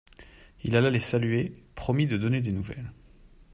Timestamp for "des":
2.41-2.51